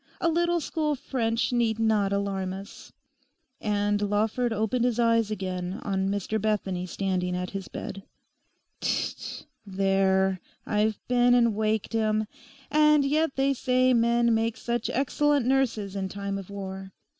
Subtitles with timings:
[0.19, 2.91] A little school French need not alarm us.'
[3.61, 8.01] And Lawford opened his eyes again on Mr Bethany standing at his bed.
[8.79, 9.45] 'Tt, tt!
[9.63, 12.25] There, I've been and waked him.
[12.71, 16.93] And yet they say men make such excellent nurses in time of war.